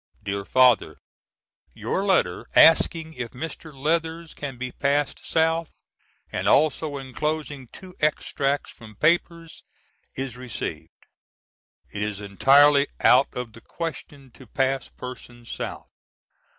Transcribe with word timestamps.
DEAR 0.23 0.45
FATHER: 0.45 0.97
Your 1.75 2.03
letter 2.03 2.47
asking 2.55 3.13
if 3.13 3.29
Mr. 3.33 3.71
Leathers 3.71 4.33
can 4.33 4.57
be 4.57 4.71
passed 4.71 5.23
South, 5.23 5.79
and 6.31 6.47
also 6.47 6.97
enclosing 6.97 7.67
two 7.67 7.93
extracts 7.99 8.71
from 8.71 8.95
papers 8.95 9.63
is 10.15 10.35
received. 10.37 10.89
It 11.93 12.01
is 12.01 12.19
entirely 12.19 12.87
out 13.01 13.27
of 13.33 13.53
the 13.53 13.61
question 13.61 14.31
to 14.31 14.47
pass 14.47 14.89
persons 14.89 15.51
South. 15.51 15.91